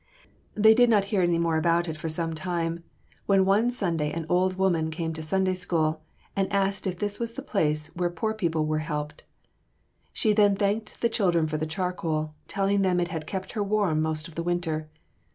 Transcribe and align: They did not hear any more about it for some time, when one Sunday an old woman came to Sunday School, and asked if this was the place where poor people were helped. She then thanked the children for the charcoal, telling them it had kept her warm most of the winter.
They 0.55 0.73
did 0.73 0.89
not 0.89 1.05
hear 1.13 1.21
any 1.21 1.37
more 1.37 1.57
about 1.57 1.87
it 1.87 1.95
for 1.95 2.09
some 2.09 2.33
time, 2.33 2.83
when 3.27 3.45
one 3.45 3.69
Sunday 3.69 4.11
an 4.11 4.25
old 4.29 4.55
woman 4.57 4.89
came 4.89 5.13
to 5.13 5.21
Sunday 5.21 5.53
School, 5.53 6.01
and 6.35 6.51
asked 6.51 6.87
if 6.87 6.97
this 6.97 7.19
was 7.19 7.33
the 7.33 7.43
place 7.43 7.95
where 7.95 8.09
poor 8.09 8.33
people 8.33 8.65
were 8.65 8.79
helped. 8.79 9.25
She 10.11 10.33
then 10.33 10.55
thanked 10.55 11.01
the 11.01 11.07
children 11.09 11.45
for 11.45 11.57
the 11.57 11.67
charcoal, 11.67 12.33
telling 12.47 12.81
them 12.81 12.99
it 12.99 13.09
had 13.09 13.27
kept 13.27 13.51
her 13.51 13.61
warm 13.63 14.01
most 14.01 14.27
of 14.27 14.33
the 14.33 14.41
winter. 14.41 14.89